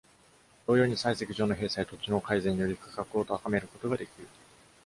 [0.65, 4.27] 同様に、砕石場の閉鎖や土地の改善により価格を高めることができる。